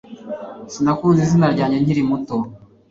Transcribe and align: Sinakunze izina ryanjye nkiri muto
Sinakunze 0.73 1.19
izina 1.23 1.47
ryanjye 1.53 1.77
nkiri 1.83 2.01
muto 2.09 2.35